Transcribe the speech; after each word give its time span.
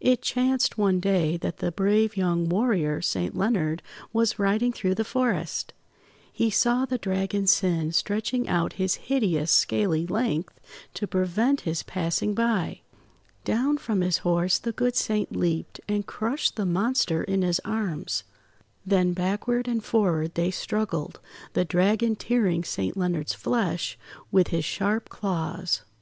It 0.00 0.20
chanced 0.20 0.76
one 0.76 1.00
day 1.00 1.38
that 1.38 1.56
the 1.60 1.72
brave 1.72 2.14
young 2.14 2.46
warrior, 2.46 3.00
Saint 3.00 3.34
Leonard, 3.34 3.82
was 4.12 4.38
riding 4.38 4.70
through 4.70 4.96
the 4.96 5.02
forest. 5.02 5.72
He 6.30 6.50
saw 6.50 6.84
the 6.84 6.98
Dragon 6.98 7.46
Sin 7.46 7.90
stretching 7.92 8.50
out 8.50 8.74
his 8.74 8.96
hideous 8.96 9.50
scaly 9.50 10.06
length 10.06 10.60
to 10.92 11.06
prevent 11.06 11.62
his 11.62 11.82
passing 11.82 12.34
by. 12.34 12.82
Down 13.46 13.78
from 13.78 14.02
his 14.02 14.18
horse 14.18 14.58
the 14.58 14.72
good 14.72 14.94
Saint 14.94 15.34
leaped, 15.34 15.80
and 15.88 16.06
crushed 16.06 16.56
the 16.56 16.66
monster 16.66 17.24
in 17.24 17.40
his 17.40 17.58
arms. 17.60 18.24
Then 18.84 19.14
backward 19.14 19.66
and 19.68 19.82
forward 19.82 20.34
they 20.34 20.50
struggled, 20.50 21.18
the 21.54 21.64
Dragon 21.64 22.14
tearing 22.14 22.62
Saint 22.62 22.94
Leonard's 22.94 23.32
flesh 23.32 23.98
with 24.30 24.48
his 24.48 24.66
sharp 24.66 25.08
claws. 25.08 25.80